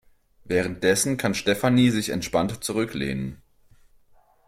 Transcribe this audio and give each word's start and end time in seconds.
Währenddessen 0.45 1.17
kann 1.17 1.35
Stefanie 1.35 1.91
sich 1.91 2.09
entspannt 2.09 2.63
zurücklehnen. 2.63 3.39